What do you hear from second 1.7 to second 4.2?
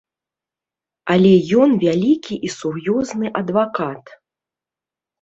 вялікі і сур'ёзны адвакат.